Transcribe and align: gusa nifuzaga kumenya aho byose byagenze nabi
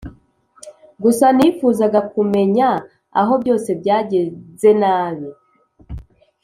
gusa 1.03 1.25
nifuzaga 1.37 1.99
kumenya 2.13 2.69
aho 3.21 3.33
byose 3.41 3.69
byagenze 3.81 4.69
nabi 4.81 5.29